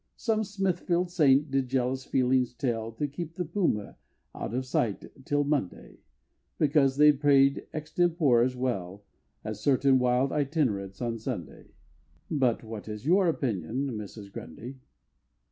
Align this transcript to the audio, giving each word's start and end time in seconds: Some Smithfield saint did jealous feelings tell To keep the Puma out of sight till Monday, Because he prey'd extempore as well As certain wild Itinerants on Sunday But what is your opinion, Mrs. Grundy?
Some 0.17 0.43
Smithfield 0.43 1.11
saint 1.11 1.51
did 1.51 1.67
jealous 1.69 2.05
feelings 2.05 2.55
tell 2.55 2.91
To 2.93 3.07
keep 3.07 3.35
the 3.35 3.45
Puma 3.45 3.97
out 4.33 4.55
of 4.55 4.65
sight 4.65 5.05
till 5.27 5.43
Monday, 5.43 5.99
Because 6.57 6.95
he 6.97 7.11
prey'd 7.11 7.67
extempore 7.71 8.41
as 8.41 8.55
well 8.55 9.03
As 9.43 9.59
certain 9.59 9.99
wild 9.99 10.31
Itinerants 10.31 11.03
on 11.03 11.19
Sunday 11.19 11.67
But 12.31 12.63
what 12.63 12.87
is 12.87 13.05
your 13.05 13.27
opinion, 13.27 13.91
Mrs. 13.91 14.31
Grundy? 14.33 14.79